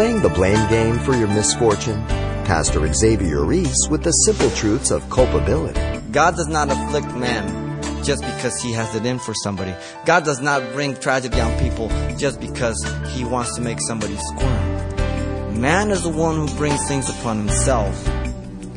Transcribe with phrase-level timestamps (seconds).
[0.00, 2.02] playing the blame game for your misfortune?
[2.48, 5.78] Pastor Xavier Reese with the simple truths of culpability.
[6.10, 9.74] God does not afflict man just because he has it in for somebody.
[10.06, 12.82] God does not bring tragedy on people just because
[13.12, 15.60] he wants to make somebody squirm.
[15.60, 17.94] Man is the one who brings things upon himself.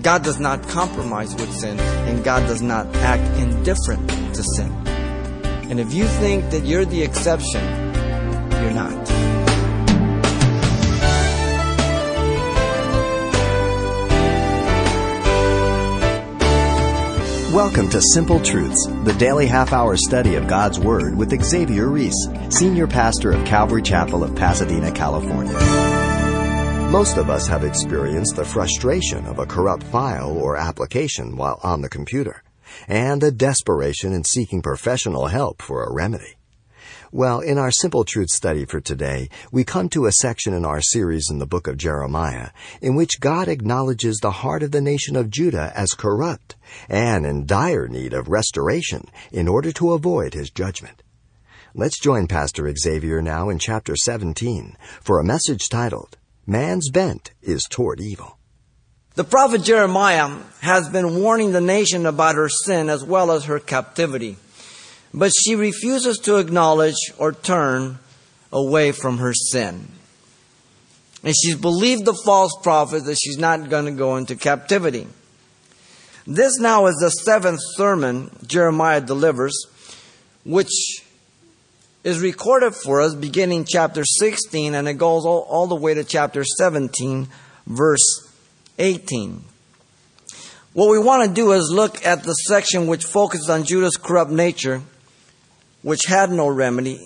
[0.01, 4.73] God does not compromise with sin, and God does not act indifferent to sin.
[5.71, 7.63] And if you think that you're the exception,
[8.61, 9.12] you're not.
[17.53, 22.27] Welcome to Simple Truths, the daily half hour study of God's Word with Xavier Reese,
[22.49, 25.53] Senior Pastor of Calvary Chapel of Pasadena, California.
[26.89, 31.81] Most of us have experienced the frustration of a corrupt file or application while on
[31.81, 32.41] the computer,
[32.87, 36.37] and a desperation in seeking professional help for a remedy.
[37.15, 40.81] Well, in our Simple Truth study for today, we come to a section in our
[40.81, 42.49] series in the book of Jeremiah
[42.81, 46.55] in which God acknowledges the heart of the nation of Judah as corrupt
[46.89, 51.03] and in dire need of restoration in order to avoid his judgment.
[51.75, 57.65] Let's join Pastor Xavier now in chapter 17 for a message titled, Man's Bent is
[57.69, 58.39] Toward Evil.
[59.13, 63.59] The prophet Jeremiah has been warning the nation about her sin as well as her
[63.59, 64.37] captivity.
[65.13, 67.99] But she refuses to acknowledge or turn
[68.51, 69.87] away from her sin.
[71.23, 75.07] And she's believed the false prophet that she's not going to go into captivity.
[76.25, 79.67] This now is the seventh sermon Jeremiah delivers,
[80.45, 81.03] which
[82.03, 86.03] is recorded for us beginning chapter 16 and it goes all, all the way to
[86.03, 87.27] chapter 17,
[87.67, 88.33] verse
[88.79, 89.43] 18.
[90.73, 94.31] What we want to do is look at the section which focuses on Judah's corrupt
[94.31, 94.81] nature
[95.83, 96.99] which had no remedy,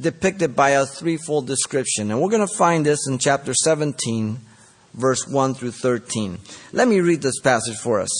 [0.00, 2.10] depicted by a threefold description.
[2.10, 4.38] And we're going to find this in chapter 17,
[4.94, 6.38] verse 1 through 13.
[6.72, 8.10] Let me read this passage for us.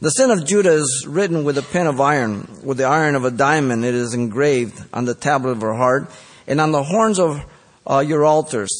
[0.00, 3.24] The sin of Judah is written with a pen of iron, with the iron of
[3.24, 3.84] a diamond.
[3.84, 6.10] It is engraved on the tablet of her heart
[6.46, 7.44] and on the horns of
[7.86, 8.70] uh, your altars.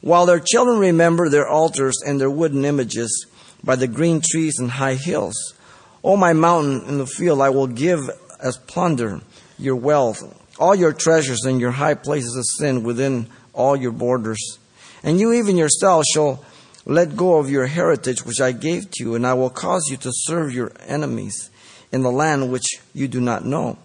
[0.00, 3.26] While their children remember their altars and their wooden images
[3.62, 5.54] by the green trees and high hills.
[6.02, 8.10] O my mountain in the field, I will give
[8.44, 9.20] as plunder
[9.58, 10.22] your wealth,
[10.60, 14.58] all your treasures and your high places of sin within all your borders.
[15.02, 16.44] And you even yourself shall
[16.86, 19.96] let go of your heritage which I gave to you, and I will cause you
[19.98, 21.50] to serve your enemies
[21.90, 23.78] in the land which you do not know.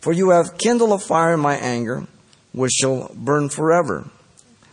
[0.00, 2.06] For you have kindled a fire in my anger,
[2.52, 4.10] which shall burn forever.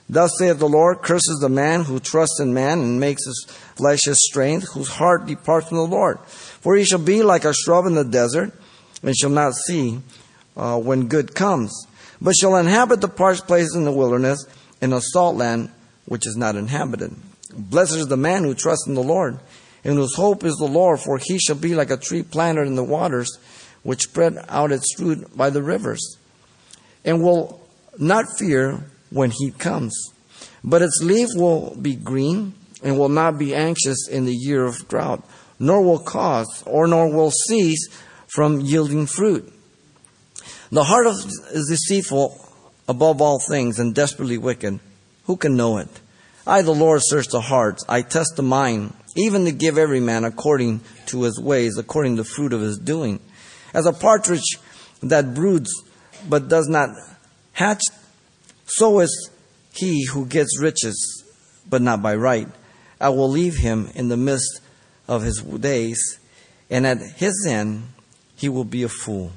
[0.09, 4.05] Thus saith the Lord, curses the man who trusts in man and makes his flesh
[4.05, 6.19] his strength, whose heart departs from the Lord.
[6.21, 8.53] For he shall be like a shrub in the desert,
[9.03, 9.99] and shall not see
[10.55, 11.87] uh, when good comes,
[12.21, 14.45] but shall inhabit the parched places in the wilderness,
[14.81, 15.69] in a salt land
[16.05, 17.13] which is not inhabited.
[17.53, 19.39] Blessed is the man who trusts in the Lord,
[19.83, 22.75] and whose hope is the Lord, for he shall be like a tree planted in
[22.75, 23.37] the waters,
[23.83, 26.17] which spread out its root by the rivers,
[27.05, 27.61] and will
[27.97, 29.93] not fear when heat comes.
[30.63, 32.53] But its leaf will be green,
[32.83, 35.23] and will not be anxious in the year of drought,
[35.59, 37.87] nor will cause, or nor will cease
[38.27, 39.51] from yielding fruit.
[40.71, 42.45] The heart is deceitful
[42.87, 44.79] above all things and desperately wicked.
[45.25, 45.89] Who can know it?
[46.45, 47.83] I, the Lord, search the hearts.
[47.89, 52.23] I test the mind, even to give every man according to his ways, according to
[52.23, 53.19] the fruit of his doing.
[53.73, 54.57] As a partridge
[55.03, 55.69] that broods
[56.29, 56.89] but does not
[57.53, 57.83] hatch,
[58.65, 59.29] so is
[59.73, 61.23] he who gets riches,
[61.69, 62.47] but not by right.
[62.99, 64.61] I will leave him in the midst
[65.07, 66.19] of his days,
[66.69, 67.83] and at his end
[68.37, 69.31] he will be a fool.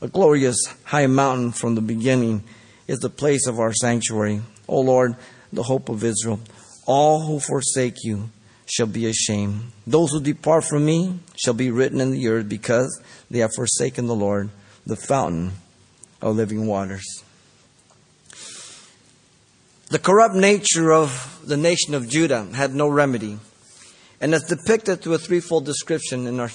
[0.00, 2.44] A glorious high mountain from the beginning
[2.86, 4.42] is the place of our sanctuary.
[4.68, 5.16] O Lord,
[5.52, 6.40] the hope of Israel.
[6.86, 8.28] All who forsake you
[8.66, 9.72] shall be ashamed.
[9.86, 13.00] Those who depart from me shall be written in the earth because
[13.30, 14.50] they have forsaken the Lord,
[14.86, 15.52] the fountain
[16.20, 17.22] of living waters.
[19.90, 23.38] The corrupt nature of the nation of Judah had no remedy,
[24.20, 26.50] and is depicted through a threefold description in our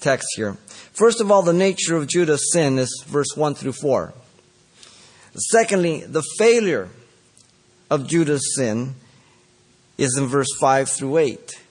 [0.00, 0.56] text here.
[0.92, 4.12] First of all, the nature of Judah's sin is verse 1 through 4.
[5.50, 6.88] Secondly, the failure
[7.90, 8.94] of Judah's sin
[9.98, 11.62] is in verse 5 through 8.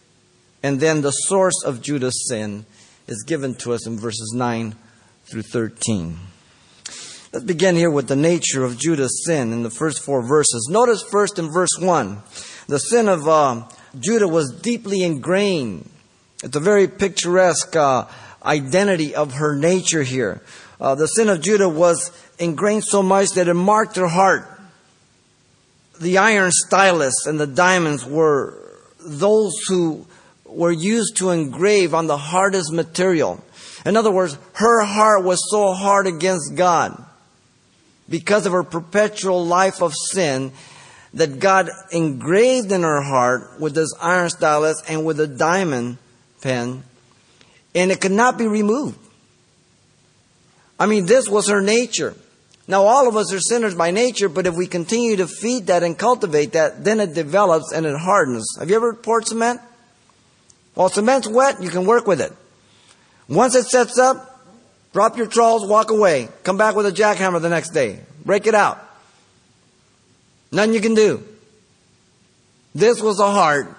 [0.64, 2.66] And then the source of Judah's sin
[3.08, 4.76] is given to us in verses 9
[5.26, 6.18] through 13.
[7.34, 10.70] Let's begin here with the nature of Judah's sin in the first four verses.
[10.72, 12.22] Notice first in verse 1,
[12.68, 13.68] the sin of uh,
[14.00, 15.90] Judah was deeply ingrained.
[16.46, 18.06] It's a very picturesque uh,
[18.44, 20.44] identity of her nature here.
[20.80, 24.48] Uh, the sin of Judah was ingrained so much that it marked her heart.
[26.00, 28.54] the iron stylus and the diamonds were
[29.00, 30.06] those who
[30.46, 33.44] were used to engrave on the hardest material.
[33.84, 37.04] In other words, her heart was so hard against God
[38.08, 40.52] because of her perpetual life of sin
[41.16, 45.98] that God engraved in her heart with this iron stylus and with a diamond
[46.46, 46.84] pen,
[47.74, 49.00] and it could not be removed.
[50.80, 52.14] I mean, this was her nature.
[52.68, 55.82] Now, all of us are sinners by nature, but if we continue to feed that
[55.82, 58.46] and cultivate that, then it develops and it hardens.
[58.60, 59.60] Have you ever poured cement?
[60.76, 62.32] While cement's wet, you can work with it.
[63.28, 64.46] Once it sets up,
[64.94, 66.30] drop your trowels, walk away.
[66.44, 68.02] Come back with a jackhammer the next day.
[68.24, 68.78] Break it out.
[70.52, 71.24] Nothing you can do.
[72.76, 73.76] This was the heart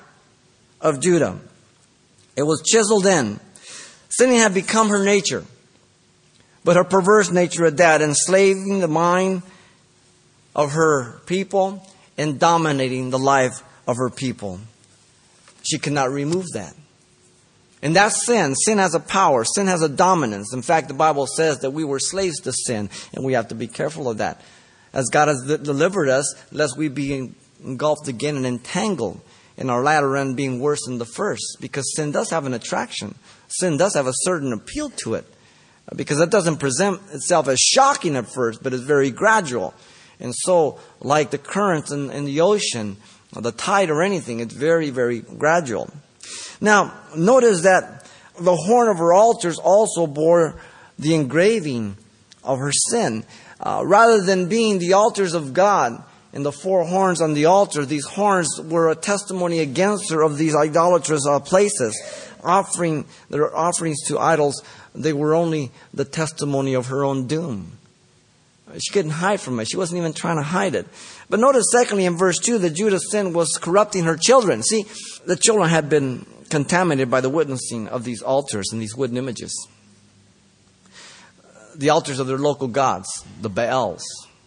[0.80, 1.38] of Judah.
[2.36, 3.40] It was chiseled in.
[4.08, 5.44] Sinning had become her nature
[6.66, 9.42] but her perverse nature at that, enslaving the mind
[10.52, 11.86] of her people
[12.18, 14.58] and dominating the life of her people.
[15.62, 16.74] She could not remove that.
[17.82, 18.56] And that's sin.
[18.56, 19.44] Sin has a power.
[19.44, 20.52] Sin has a dominance.
[20.52, 23.54] In fact, the Bible says that we were slaves to sin, and we have to
[23.54, 24.40] be careful of that.
[24.92, 27.32] As God has delivered us, lest we be
[27.64, 29.20] engulfed again and entangled
[29.56, 33.14] in our latter end being worse than the first, because sin does have an attraction.
[33.48, 35.24] Sin does have a certain appeal to it
[35.94, 39.72] because it doesn't present itself as shocking at first, but it's very gradual.
[40.18, 42.96] And so, like the currents in, in the ocean,
[43.34, 45.90] or the tide or anything, it's very, very gradual.
[46.60, 48.08] Now, notice that
[48.40, 50.56] the horn of her altars also bore
[50.98, 51.96] the engraving
[52.42, 53.24] of her sin.
[53.58, 56.02] Uh, rather than being the altars of God
[56.36, 60.36] and the four horns on the altar, these horns were a testimony against her of
[60.36, 61.98] these idolatrous uh, places,
[62.44, 64.62] offering their offerings to idols
[64.94, 67.78] they were only the testimony of her own doom.
[68.78, 69.66] She couldn't hide from it.
[69.70, 70.86] She wasn't even trying to hide it.
[71.30, 74.62] But notice, secondly, in verse 2, that Judah's sin was corrupting her children.
[74.62, 74.84] See,
[75.24, 79.68] the children had been contaminated by the witnessing of these altars and these wooden images.
[81.74, 84.04] The altars of their local gods, the Baals,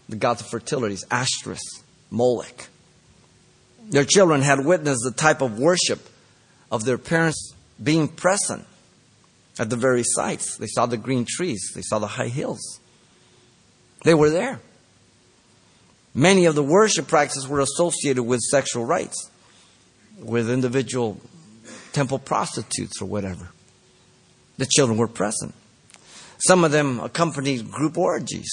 [0.09, 1.61] the gods of fertility, Ashtoreth,
[2.09, 2.67] Moloch.
[3.89, 5.99] Their children had witnessed the type of worship
[6.71, 8.65] of their parents being present
[9.59, 10.57] at the very sites.
[10.57, 12.79] They saw the green trees, they saw the high hills.
[14.03, 14.59] They were there.
[16.13, 19.29] Many of the worship practices were associated with sexual rites,
[20.17, 21.21] with individual
[21.93, 23.49] temple prostitutes or whatever.
[24.57, 25.53] The children were present.
[26.39, 28.51] Some of them accompanied group orgies.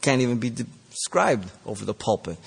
[0.00, 0.50] Can't even be
[0.90, 2.38] described over the pulpit.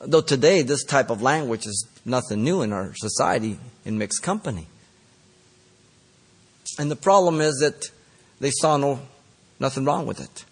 [0.00, 4.66] Though today this type of language is nothing new in our society in mixed company.
[6.78, 7.90] And the problem is that
[8.40, 9.00] they saw no,
[9.60, 10.44] nothing wrong with it.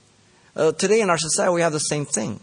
[0.55, 2.41] Uh, today in our society, we have the same thing.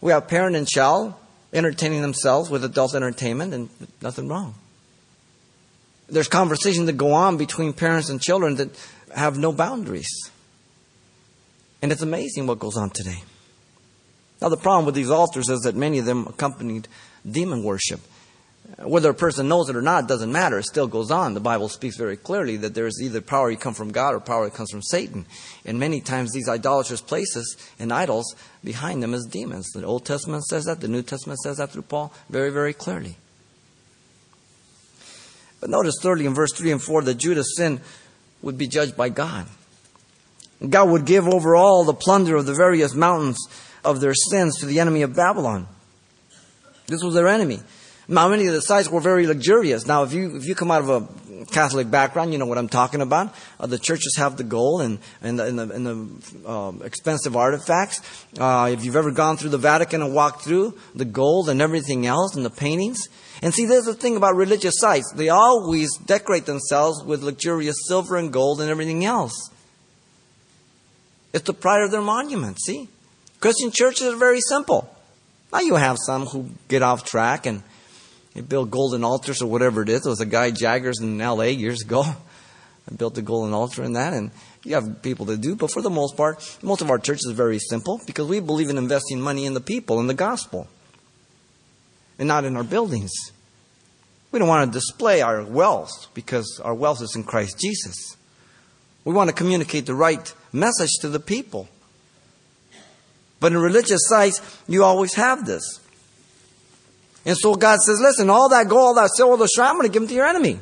[0.00, 1.14] We have parent and child
[1.52, 3.68] entertaining themselves with adult entertainment, and
[4.02, 4.54] nothing wrong.
[6.08, 8.70] There's conversations that go on between parents and children that
[9.14, 10.08] have no boundaries.
[11.80, 13.22] And it's amazing what goes on today.
[14.40, 16.88] Now, the problem with these altars is that many of them accompanied
[17.28, 18.00] demon worship.
[18.78, 20.58] Uh, whether a person knows it or not doesn't matter.
[20.58, 21.34] It still goes on.
[21.34, 24.20] The Bible speaks very clearly that there is either power that comes from God or
[24.20, 25.26] power that comes from Satan.
[25.64, 29.70] And many times these idolatrous places and idols behind them is demons.
[29.70, 30.80] The Old Testament says that.
[30.80, 33.16] The New Testament says that through Paul very, very clearly.
[35.60, 37.80] But notice thirdly in verse 3 and 4 that Judah's sin
[38.42, 39.46] would be judged by God.
[40.66, 43.38] God would give over all the plunder of the various mountains
[43.84, 45.68] of their sins to the enemy of Babylon.
[46.86, 47.60] This was their enemy.
[48.10, 49.86] Now, many of the sites were very luxurious.
[49.86, 52.68] Now, if you if you come out of a Catholic background, you know what I'm
[52.68, 53.34] talking about.
[53.60, 57.36] Uh, the churches have the gold and and the, and the, and the uh, expensive
[57.36, 58.00] artifacts.
[58.38, 62.06] Uh, if you've ever gone through the Vatican and walked through the gold and everything
[62.06, 63.08] else and the paintings,
[63.42, 65.12] and see, there's the thing about religious sites.
[65.14, 69.50] They always decorate themselves with luxurious silver and gold and everything else.
[71.32, 72.60] It's the pride of their monument.
[72.60, 72.88] See,
[73.40, 74.94] Christian churches are very simple.
[75.52, 77.62] Now you have some who get off track and
[78.34, 80.02] they build golden altars or whatever it is.
[80.02, 81.50] There was a guy, Jaggers, in L.A.
[81.50, 82.02] years ago.
[82.04, 84.30] I built a golden altar in that, and
[84.64, 85.56] you have people that do.
[85.56, 88.68] But for the most part, most of our church is very simple because we believe
[88.68, 90.68] in investing money in the people, and the gospel,
[92.18, 93.12] and not in our buildings.
[94.30, 98.16] We don't want to display our wealth because our wealth is in Christ Jesus.
[99.04, 101.68] We want to communicate the right message to the people.
[103.40, 105.80] But in religious sites, you always have this.
[107.24, 109.86] And so God says, listen, all that gold, all that silver, the shrine, I'm going
[109.86, 110.58] to give them to your enemy.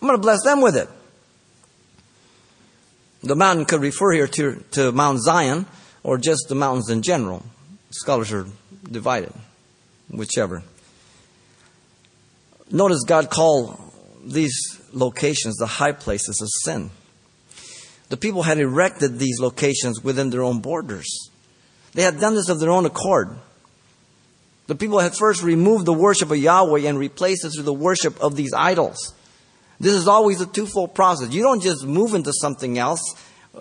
[0.00, 0.88] I'm going to bless them with it.
[3.22, 5.66] The mountain could refer here to, to Mount Zion
[6.02, 7.44] or just the mountains in general.
[7.90, 8.46] Scholars are
[8.90, 9.32] divided,
[10.08, 10.62] whichever.
[12.70, 13.80] Notice God called
[14.24, 16.90] these locations the high places of sin.
[18.08, 21.30] The people had erected these locations within their own borders.
[21.92, 23.36] They had done this of their own accord.
[24.66, 28.20] The people had first removed the worship of Yahweh and replaced it through the worship
[28.20, 29.14] of these idols.
[29.78, 31.32] This is always a twofold process.
[31.32, 33.00] You don't just move into something else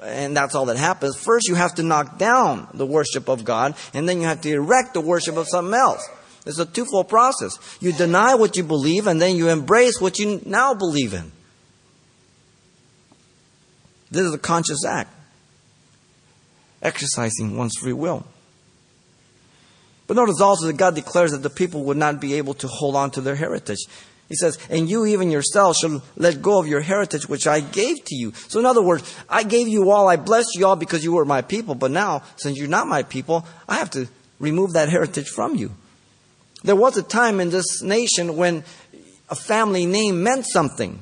[0.03, 1.15] and that's all that happens.
[1.15, 4.51] First, you have to knock down the worship of God, and then you have to
[4.51, 6.07] erect the worship of something else.
[6.45, 7.57] It's a twofold process.
[7.81, 11.31] You deny what you believe, and then you embrace what you now believe in.
[14.15, 15.13] This is a conscious act,
[16.81, 18.25] exercising one's free will.
[20.07, 22.95] But notice also that God declares that the people would not be able to hold
[22.95, 23.79] on to their heritage.
[24.29, 28.05] He says, and you even yourselves shall let go of your heritage which I gave
[28.05, 28.31] to you.
[28.47, 31.25] So in other words, I gave you all, I blessed you all because you were
[31.25, 34.07] my people, but now, since you're not my people, I have to
[34.39, 35.71] remove that heritage from you.
[36.63, 38.63] There was a time in this nation when
[39.29, 40.99] a family name meant something.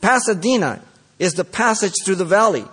[0.00, 0.82] Pasadena
[1.18, 2.64] is the passage through the valley.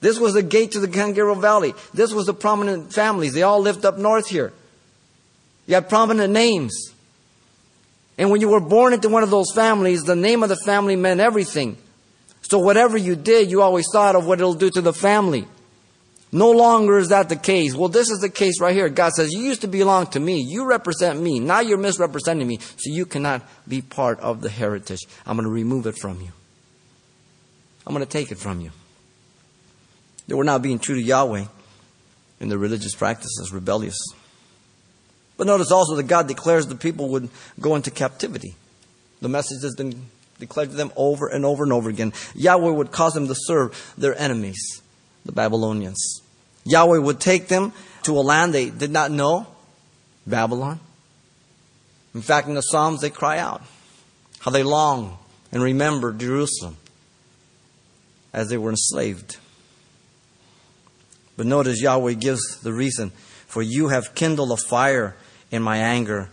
[0.00, 1.74] This was the gate to the Cangaroo Valley.
[1.94, 3.32] This was the prominent families.
[3.32, 4.52] They all lived up north here.
[5.66, 6.92] You had prominent names.
[8.18, 10.96] And when you were born into one of those families, the name of the family
[10.96, 11.76] meant everything.
[12.42, 15.46] So whatever you did, you always thought of what it'll do to the family.
[16.32, 17.74] No longer is that the case.
[17.74, 18.88] Well, this is the case right here.
[18.88, 20.40] God says, You used to belong to me.
[20.40, 21.40] You represent me.
[21.40, 22.58] Now you're misrepresenting me.
[22.58, 25.00] So you cannot be part of the heritage.
[25.24, 26.32] I'm going to remove it from you.
[27.86, 28.70] I'm going to take it from you.
[30.26, 31.44] They were not being true to Yahweh
[32.40, 33.98] in their religious practices, rebellious.
[35.36, 37.28] But notice also that God declares the people would
[37.60, 38.56] go into captivity.
[39.20, 40.06] The message has been
[40.40, 42.12] declared to them over and over and over again.
[42.34, 44.82] Yahweh would cause them to serve their enemies,
[45.24, 46.22] the Babylonians.
[46.64, 49.46] Yahweh would take them to a land they did not know,
[50.26, 50.80] Babylon.
[52.14, 53.62] In fact, in the Psalms, they cry out
[54.40, 55.18] how they long
[55.52, 56.76] and remember Jerusalem
[58.36, 59.38] as they were enslaved.
[61.36, 63.10] But notice Yahweh gives the reason
[63.46, 65.16] for you have kindled a fire
[65.50, 66.28] in my anger,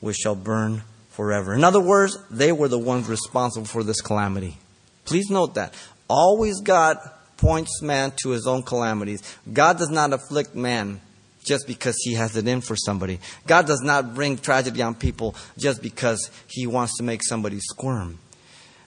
[0.00, 1.52] which shall burn forever.
[1.52, 4.56] In other words, they were the ones responsible for this calamity.
[5.04, 5.74] Please note that.
[6.08, 6.98] Always God
[7.36, 9.22] points man to his own calamities.
[9.52, 11.00] God does not afflict man
[11.42, 13.18] just because he has it in for somebody.
[13.46, 18.18] God does not bring tragedy on people just because he wants to make somebody squirm.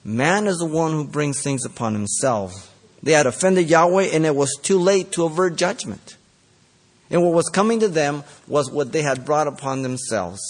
[0.04, 2.74] Man is the one who brings things upon himself.
[3.02, 6.16] They had offended Yahweh, and it was too late to avert judgment.
[7.10, 10.40] And what was coming to them was what they had brought upon themselves.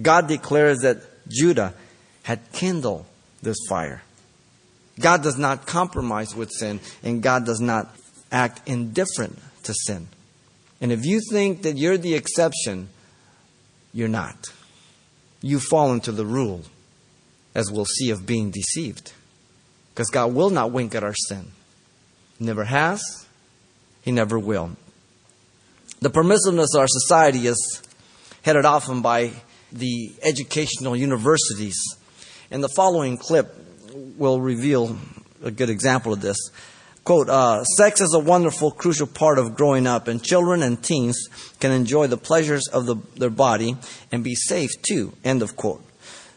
[0.00, 1.74] God declares that Judah
[2.22, 3.06] had kindled
[3.42, 4.02] this fire.
[5.00, 7.94] God does not compromise with sin, and God does not
[8.30, 10.08] act indifferent to sin.
[10.80, 12.88] And if you think that you're the exception,
[13.92, 14.36] you're not.
[15.40, 16.62] You fall into the rule,
[17.58, 19.12] as we'll see, of being deceived.
[19.92, 21.50] Because God will not wink at our sin.
[22.38, 23.26] Never has,
[24.00, 24.76] He never will.
[26.00, 27.82] The permissiveness of our society is
[28.42, 29.32] headed often by
[29.72, 31.76] the educational universities.
[32.52, 33.52] And the following clip
[34.16, 34.96] will reveal
[35.42, 36.38] a good example of this.
[37.02, 41.28] Quote, uh, sex is a wonderful, crucial part of growing up, and children and teens
[41.58, 43.76] can enjoy the pleasures of the, their body
[44.12, 45.12] and be safe too.
[45.24, 45.82] End of quote.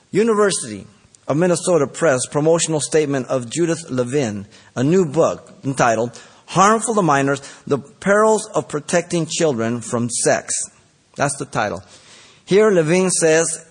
[0.09, 0.87] University
[1.31, 4.45] of Minnesota Press promotional statement of Judith Levine,
[4.75, 10.53] a new book entitled Harmful to Minors The Perils of Protecting Children from Sex.
[11.15, 11.83] That's the title.
[12.43, 13.65] Here, Levine says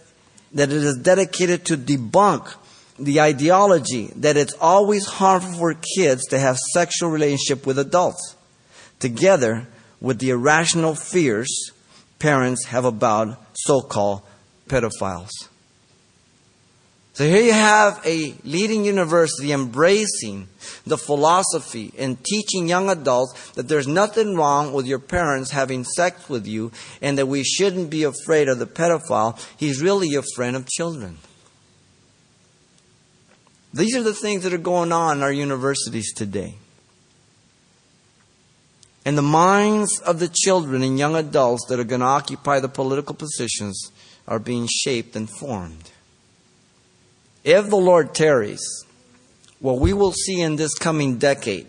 [0.52, 2.50] that it is dedicated to debunk
[2.99, 8.37] the ideology that it's always harmful for kids to have sexual relationship with adults,
[9.00, 9.67] together
[10.00, 11.73] with the irrational fears
[12.19, 14.23] parents have about so-called
[14.67, 15.50] pedophiles.
[17.21, 20.49] So here you have a leading university embracing
[20.87, 26.31] the philosophy and teaching young adults that there's nothing wrong with your parents having sex
[26.31, 26.73] with you
[27.03, 29.39] and that we shouldn't be afraid of the pedophile.
[29.59, 31.19] He's really a friend of children.
[33.75, 36.55] These are the things that are going on in our universities today.
[39.05, 42.69] And the minds of the children and young adults that are going to occupy the
[42.71, 43.93] political positions
[44.27, 45.91] are being shaped and formed.
[47.44, 48.62] If the Lord tarries,
[49.61, 51.68] what we will see in this coming decade,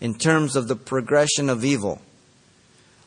[0.00, 2.00] in terms of the progression of evil,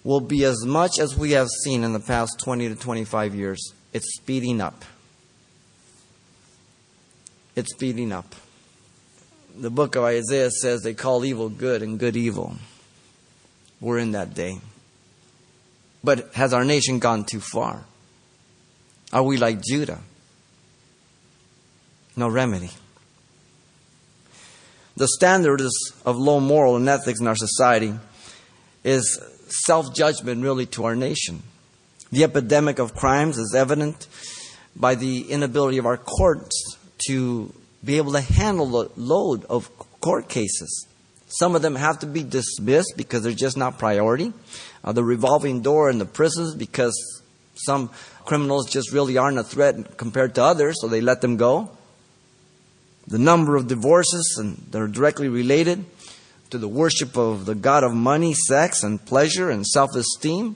[0.03, 3.73] will be as much as we have seen in the past 20 to 25 years.
[3.93, 4.85] It's speeding up.
[7.55, 8.35] It's speeding up.
[9.55, 12.55] The book of Isaiah says they call evil good and good evil.
[13.81, 14.59] We're in that day.
[16.03, 17.83] But has our nation gone too far?
[19.11, 19.99] Are we like Judah?
[22.17, 22.71] No remedy.
[24.97, 25.71] The standards
[26.03, 27.93] of low moral and ethics in our society
[28.83, 29.21] is
[29.65, 31.43] self judgment, really, to our nation.
[32.11, 34.07] The epidemic of crimes is evident
[34.75, 37.53] by the inability of our courts to
[37.85, 39.69] be able to handle the load of
[40.01, 40.87] court cases.
[41.27, 44.33] Some of them have to be dismissed because they're just not priority.
[44.83, 46.95] Uh, the revolving door in the prisons because
[47.53, 47.91] some
[48.25, 51.69] criminals just really aren't a threat compared to others, so they let them go.
[53.07, 55.85] The number of divorces and that are directly related
[56.49, 60.55] to the worship of the God of money, sex, and pleasure and self esteem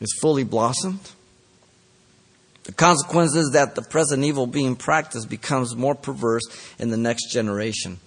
[0.00, 1.12] is fully blossomed.
[2.64, 6.44] The consequence is that the present evil being practiced becomes more perverse
[6.78, 7.98] in the next generation.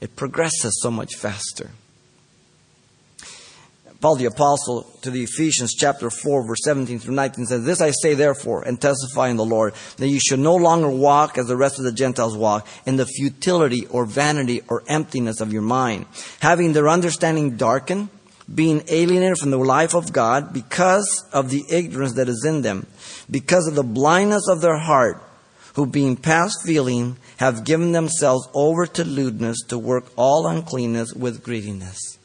[0.00, 1.70] It progresses so much faster.
[4.00, 7.90] Paul the Apostle to the Ephesians chapter 4 verse 17 through 19 says, This I
[7.90, 11.56] say therefore and testify in the Lord, that you should no longer walk as the
[11.56, 16.06] rest of the Gentiles walk, in the futility or vanity or emptiness of your mind,
[16.40, 18.08] having their understanding darkened,
[18.52, 22.86] being alienated from the life of God because of the ignorance that is in them,
[23.30, 25.22] because of the blindness of their heart,
[25.74, 31.44] who being past feeling have given themselves over to lewdness to work all uncleanness with
[31.44, 32.18] greediness.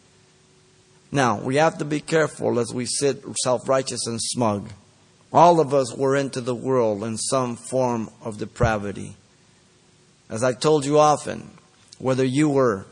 [1.15, 4.69] Now, we have to be careful as we sit self righteous and smug.
[5.31, 9.15] All of us were into the world in some form of depravity.
[10.29, 11.51] As I've told you often,
[11.99, 12.85] whether you were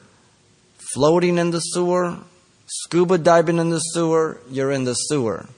[0.93, 2.19] floating in the sewer,
[2.65, 5.49] scuba diving in the sewer, you're in the sewer.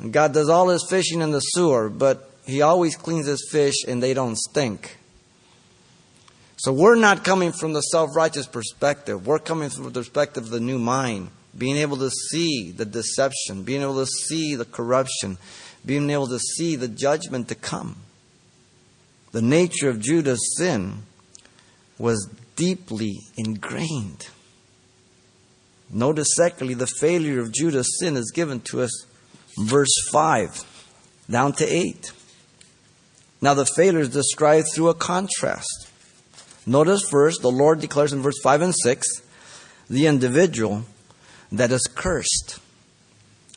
[0.00, 3.84] And God does all his fishing in the sewer, but he always cleans his fish
[3.86, 4.98] and they don't stink.
[6.56, 9.28] So we're not coming from the self righteous perspective.
[9.28, 13.62] We're coming from the perspective of the new mind being able to see the deception,
[13.62, 15.38] being able to see the corruption,
[15.84, 17.96] being able to see the judgment to come.
[19.32, 21.02] The nature of Judah's sin
[21.98, 24.28] was deeply ingrained.
[25.90, 29.06] Notice, secondly, the failure of Judah's sin is given to us
[29.58, 30.64] verse 5
[31.30, 32.12] down to 8.
[33.40, 35.88] Now, the failure is described through a contrast.
[36.66, 39.06] Notice first, the Lord declares in verse 5 and 6
[39.90, 40.84] the individual
[41.52, 42.58] that is cursed.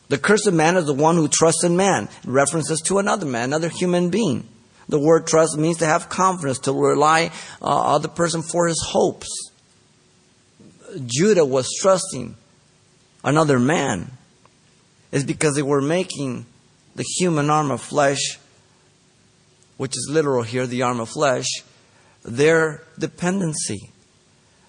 [0.10, 2.08] The cursed man is the one who trusts in man.
[2.26, 4.48] references to another man, another human being.
[4.90, 8.82] The word trust means to have confidence, to rely uh, on the person for his
[8.82, 9.52] hopes.
[11.06, 12.36] Judah was trusting
[13.24, 14.12] another man
[15.12, 16.46] is because they were making
[16.96, 18.40] the human arm of flesh,
[19.76, 21.48] which is literal here, the arm of flesh,
[22.24, 23.92] their dependency.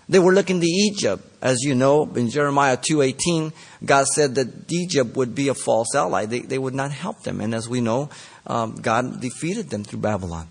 [0.08, 1.24] They were looking to Egypt.
[1.40, 3.52] As you know, in Jeremiah 2.18,
[3.84, 6.26] God said that Egypt would be a false ally.
[6.26, 7.40] They, they would not help them.
[7.40, 8.08] And as we know,
[8.46, 10.48] um, God defeated them through Babylon.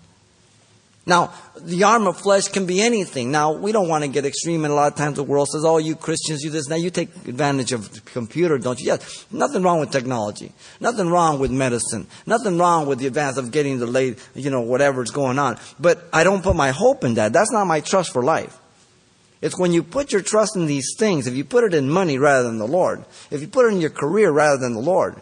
[1.08, 3.30] Now, the arm of flesh can be anything.
[3.30, 5.64] Now, we don't want to get extreme, and a lot of times the world says,
[5.64, 6.68] oh, you Christians, you this.
[6.68, 8.88] Now, you take advantage of the computer, don't you?
[8.88, 10.52] Yes, nothing wrong with technology.
[10.80, 12.06] Nothing wrong with medicine.
[12.26, 15.58] Nothing wrong with the advance of getting the late, you know, whatever's going on.
[15.80, 17.32] But I don't put my hope in that.
[17.32, 18.58] That's not my trust for life.
[19.40, 22.18] It's when you put your trust in these things, if you put it in money
[22.18, 25.20] rather than the Lord, if you put it in your career rather than the Lord,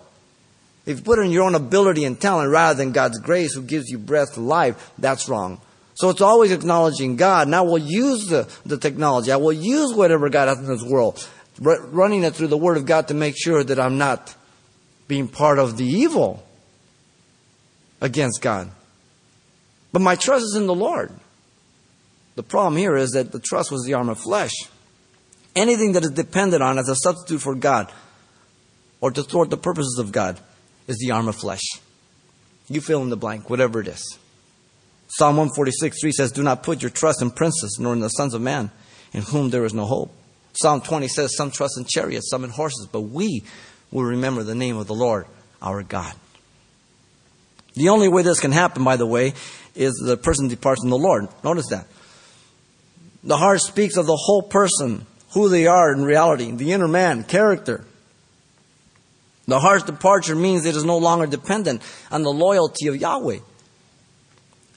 [0.86, 3.62] if you put it in your own ability and talent rather than God's grace who
[3.62, 5.60] gives you breath to life, that's wrong.
[5.94, 7.48] So it's always acknowledging God.
[7.48, 9.32] Now we'll use the, the technology.
[9.32, 11.26] I will use whatever God has in this world,
[11.58, 14.34] running it through the Word of God to make sure that I'm not
[15.08, 16.46] being part of the evil
[18.00, 18.70] against God.
[19.92, 21.10] But my trust is in the Lord.
[22.36, 24.52] The problem here is that the trust was the arm of flesh.
[25.56, 27.90] Anything that is dependent on as a substitute for God
[29.00, 30.38] or to thwart the purposes of God
[30.86, 31.64] is the arm of flesh.
[32.68, 34.18] You fill in the blank, whatever it is.
[35.08, 38.34] Psalm 146 3 says, Do not put your trust in princes, nor in the sons
[38.34, 38.70] of man,
[39.12, 40.12] in whom there is no hope.
[40.52, 43.44] Psalm 20 says, Some trust in chariots, some in horses, but we
[43.90, 45.26] will remember the name of the Lord,
[45.62, 46.12] our God.
[47.74, 49.34] The only way this can happen, by the way,
[49.74, 51.28] is the person departs from the Lord.
[51.44, 51.86] Notice that.
[53.26, 57.24] The heart speaks of the whole person, who they are in reality, the inner man,
[57.24, 57.84] character.
[59.46, 63.40] The heart's departure means it is no longer dependent on the loyalty of Yahweh.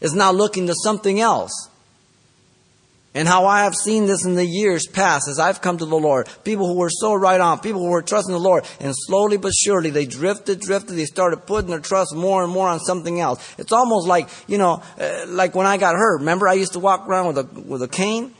[0.01, 1.69] It's now looking to something else.
[3.13, 5.97] And how I have seen this in the years past as I've come to the
[5.97, 6.27] Lord.
[6.43, 9.53] People who were so right on, people who were trusting the Lord, and slowly but
[9.53, 13.43] surely they drifted, drifted, they started putting their trust more and more on something else.
[13.57, 16.19] It's almost like, you know, uh, like when I got hurt.
[16.19, 18.33] Remember I used to walk around with a, with a cane?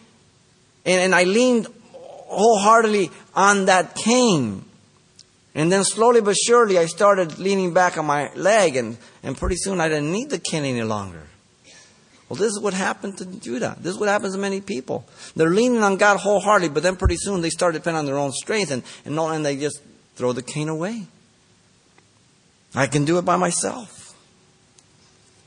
[0.85, 4.63] And, and I leaned wholeheartedly on that cane.
[5.55, 9.55] And then slowly but surely, I started leaning back on my leg, and, and pretty
[9.57, 11.23] soon I didn't need the cane any longer.
[12.29, 13.75] Well, this is what happened to Judah.
[13.79, 15.03] This is what happens to many people.
[15.35, 18.31] They're leaning on God wholeheartedly, but then pretty soon they start depending on their own
[18.31, 19.81] strength, and, and, and they just
[20.15, 21.07] throw the cane away.
[22.75, 24.15] I can do it by myself.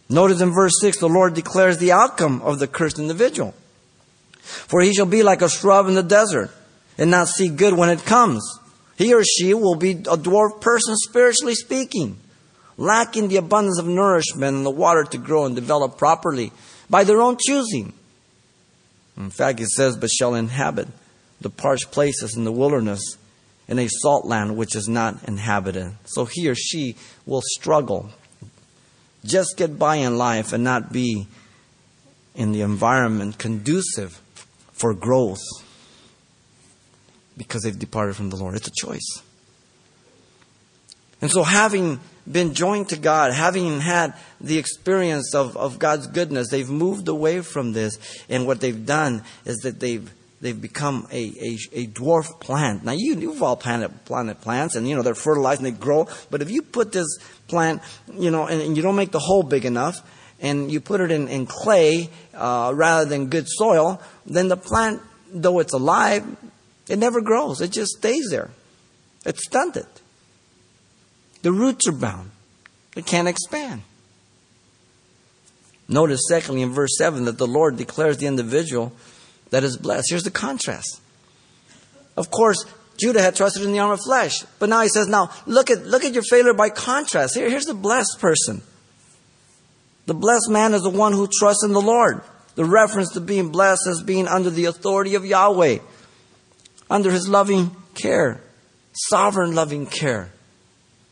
[0.09, 3.55] Notice in verse 6, the Lord declares the outcome of the cursed individual.
[4.43, 6.51] For he shall be like a shrub in the desert,
[6.99, 8.43] and not see good when it comes.
[8.97, 12.19] He or she will be a dwarf person, spiritually speaking,
[12.77, 16.53] lacking the abundance of nourishment and the water to grow and develop properly
[16.91, 17.93] by their own choosing.
[19.17, 20.89] In fact, it says, but shall inhabit
[21.41, 23.17] the parched places in the wilderness
[23.69, 25.93] in a salt land which is not inhabited.
[26.05, 28.11] So he or she will struggle,
[29.25, 31.27] just get by in life and not be
[32.35, 34.21] in the environment conducive
[34.83, 35.39] for growth
[37.37, 38.57] because they've departed from the Lord.
[38.57, 39.23] It's a choice.
[41.21, 46.51] And so, having been joined to God, having had the experience of, of God's goodness,
[46.51, 47.97] they've moved away from this.
[48.29, 52.83] And what they've done is that they've they've become a, a, a, dwarf plant.
[52.85, 56.09] Now, you, you've all planted, planted plants, and, you know, they're fertilized and they grow.
[56.29, 57.07] But if you put this
[57.47, 57.81] plant,
[58.19, 60.03] you know, and, and you don't make the hole big enough,
[60.43, 65.01] and you put it in, in clay uh, rather than good soil, then the plant,
[65.33, 66.27] though it's alive,
[66.89, 67.61] it never grows.
[67.61, 68.51] It just stays there.
[69.25, 69.87] It's stunted.
[71.43, 72.33] The roots are bound.
[72.97, 73.83] It can't expand.
[75.89, 78.93] Notice, secondly, in verse 7, that the Lord declares the individual
[79.51, 80.07] that is blessed.
[80.11, 81.01] Here's the contrast.
[82.17, 82.65] Of course,
[82.99, 85.87] Judah had trusted in the arm of flesh, but now he says, now look at,
[85.87, 87.37] look at your failure by contrast.
[87.37, 88.63] Here, here's the blessed person.
[90.07, 92.23] The blessed man is the one who trusts in the Lord.
[92.55, 95.79] The reference to being blessed as being under the authority of Yahweh
[96.91, 98.43] under His loving care,
[98.93, 100.31] sovereign loving care,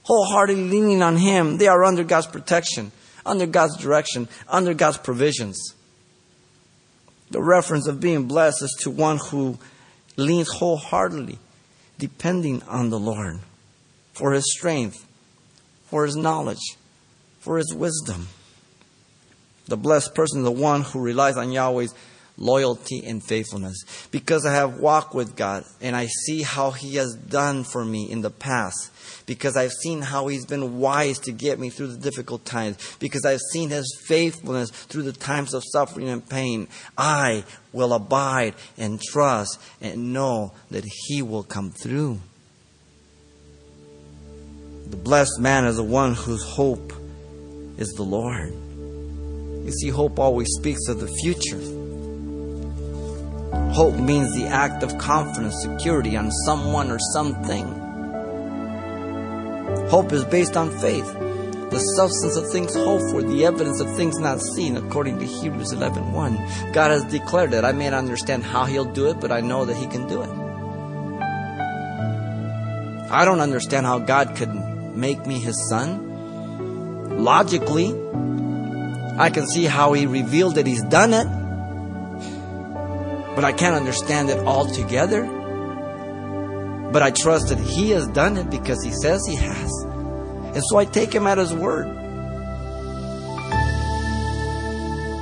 [0.03, 1.57] wholeheartedly leaning on Him.
[1.57, 2.93] They are under God's protection,
[3.25, 5.75] under God's direction, under God's provisions.
[7.31, 9.59] The reference of being blessed is to one who
[10.17, 11.39] leans wholeheartedly,
[11.99, 13.41] depending on the Lord
[14.13, 15.07] for His strength,
[15.87, 16.77] for His knowledge,
[17.39, 18.29] for His wisdom.
[19.71, 21.95] The blessed person is the one who relies on Yahweh's
[22.37, 23.85] loyalty and faithfulness.
[24.11, 28.11] Because I have walked with God and I see how He has done for me
[28.11, 28.91] in the past.
[29.27, 32.97] Because I've seen how He's been wise to get me through the difficult times.
[32.99, 36.67] Because I've seen His faithfulness through the times of suffering and pain.
[36.99, 42.19] I will abide and trust and know that He will come through.
[44.89, 46.93] The blessed man is the one whose hope
[47.79, 48.53] is the Lord.
[49.65, 51.61] You see, hope always speaks of the future.
[53.73, 57.67] Hope means the act of confidence, security on someone or something.
[59.89, 61.07] Hope is based on faith,
[61.71, 65.73] the substance of things hoped for, the evidence of things not seen, according to Hebrews
[65.73, 66.73] 11:1.
[66.73, 67.65] God has declared it.
[67.65, 70.23] I may not understand how He'll do it, but I know that He can do
[70.23, 70.31] it.
[73.11, 74.53] I don't understand how God could
[74.97, 75.89] make me His son.
[77.23, 77.95] Logically,
[79.21, 81.27] I can see how He revealed that He's done it
[83.41, 85.25] but I can't understand it altogether.
[86.93, 89.71] But I trust that He has done it because He says He has.
[90.55, 91.87] And so I take Him at His word.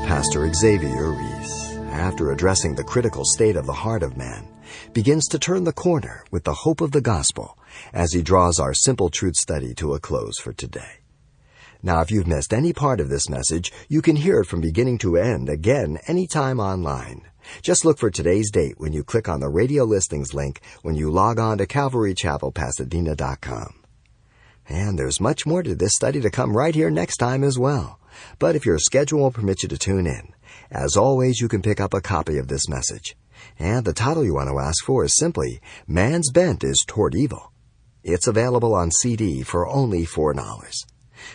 [0.06, 4.48] Pastor Xavier Reese, after addressing the critical state of the heart of man,
[4.94, 7.58] begins to turn the corner with the hope of the gospel
[7.92, 10.97] as he draws our simple truth study to a close for today.
[11.82, 14.98] Now, if you've missed any part of this message, you can hear it from beginning
[14.98, 17.22] to end again anytime online.
[17.62, 21.08] Just look for today's date when you click on the radio listings link when you
[21.08, 23.84] log on to CalvaryChapelPasadena.com.
[24.68, 28.00] And there's much more to this study to come right here next time as well.
[28.40, 30.34] But if your schedule will permit you to tune in,
[30.70, 33.16] as always, you can pick up a copy of this message.
[33.58, 37.52] And the title you want to ask for is simply Man's Bent is Toward Evil.
[38.02, 40.34] It's available on CD for only $4.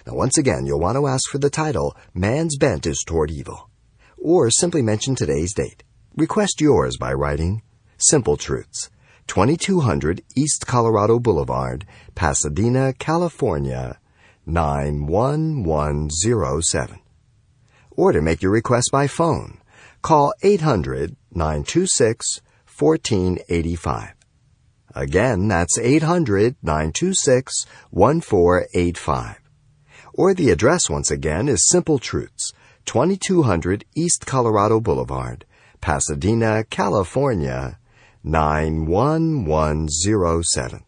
[0.05, 3.69] Now, once again, you'll want to ask for the title Man's Bent is Toward Evil.
[4.17, 5.83] Or simply mention today's date.
[6.15, 7.61] Request yours by writing
[7.97, 8.89] Simple Truths,
[9.27, 13.99] 2200 East Colorado Boulevard, Pasadena, California,
[14.45, 16.99] 91107.
[17.91, 19.61] Or to make your request by phone,
[20.01, 22.41] call 800 926
[22.77, 24.15] 1485.
[24.95, 29.42] Again, that's 800 926 1485.
[30.15, 32.53] Or the address once again is Simple Truths,
[32.85, 35.43] 2200 East Colorado Boulevard,
[35.81, 37.79] Pasadena, California,
[38.23, 40.83] 91107.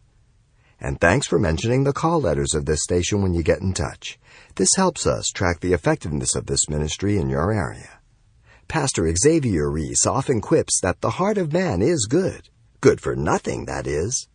[0.78, 4.16] And thanks for mentioning the call letters of this station when you get in touch.
[4.54, 7.98] This helps us track the effectiveness of this ministry in your area.
[8.68, 12.48] Pastor Xavier Reese often quips that the heart of man is good.
[12.80, 14.28] Good for nothing, that is.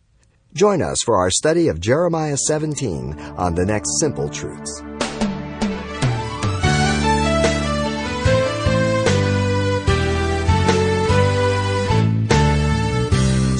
[0.54, 4.82] Join us for our study of Jeremiah 17 on the next Simple Truths.